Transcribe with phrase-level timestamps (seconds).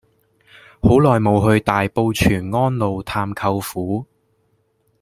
[0.81, 4.03] 好耐無去大埔全安路探舅父